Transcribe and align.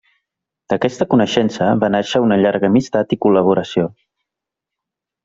D'aquesta 0.71 1.05
coneixença 1.11 1.67
va 1.83 1.89
nàixer 1.95 2.21
una 2.23 2.39
llarga 2.45 2.71
amistat 2.73 3.15
i 3.19 3.21
col·laboració. 3.27 3.85